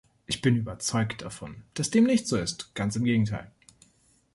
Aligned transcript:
Ich 0.25 0.41
bin 0.41 0.55
überzeugt 0.55 1.21
davon, 1.21 1.57
dass 1.75 1.91
dem 1.91 2.05
nicht 2.05 2.27
so 2.27 2.35
ist, 2.35 2.73
ganz 2.73 2.95
im 2.95 3.03
Gegenteil. 3.03 3.51